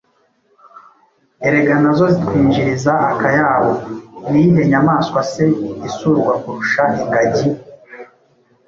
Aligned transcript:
Erega 1.47 1.75
na 1.83 1.91
zo 1.97 2.05
zitwinjiriza 2.13 2.93
akayabo! 3.11 3.71
Ni 4.29 4.37
iyihe 4.43 4.61
nyamaswa 4.71 5.21
se 5.31 5.45
isurwa 5.87 6.33
kurusha 6.41 6.83
ingagi? 7.01 7.47